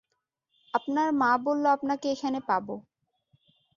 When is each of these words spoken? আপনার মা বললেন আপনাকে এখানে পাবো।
আপনার 0.73 1.07
মা 1.13 1.31
বললেন 1.43 1.71
আপনাকে 1.73 2.07
এখানে 2.11 2.39
পাবো। 2.47 2.75